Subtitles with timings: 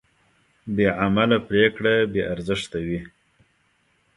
[0.75, 2.99] بېعمله پرېکړه بېارزښته وي.